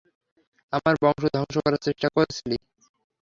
আমার 0.73 0.95
বংশ 1.03 1.23
ধ্বংস 1.35 1.55
করার 1.57 1.81
চেষ্টা 1.85 2.07
করেছিলি। 2.15 2.57